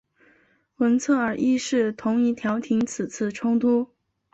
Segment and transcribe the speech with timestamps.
[0.77, 3.91] 文策尔一世同意调停此次冲突。